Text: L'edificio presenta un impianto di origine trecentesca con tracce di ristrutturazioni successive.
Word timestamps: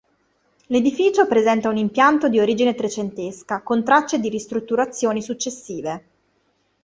L'edificio 0.69 1.27
presenta 1.27 1.69
un 1.69 1.77
impianto 1.77 2.27
di 2.27 2.39
origine 2.39 2.73
trecentesca 2.73 3.61
con 3.61 3.83
tracce 3.83 4.19
di 4.19 4.29
ristrutturazioni 4.29 5.21
successive. 5.21 6.05